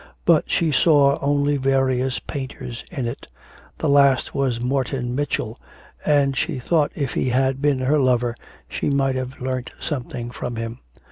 [0.25, 3.27] But she saw only various painters in it.
[3.77, 5.59] The last was Morton Mitchell,
[6.03, 8.35] and she thought if he had been her lover
[8.67, 10.79] she might have learnt something from him.